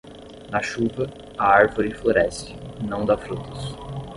Na 0.51 0.59
chuva, 0.63 1.05
a 1.37 1.45
árvore 1.51 1.93
floresce, 1.93 2.55
não 2.81 3.05
dá 3.05 3.15
frutos. 3.15 3.75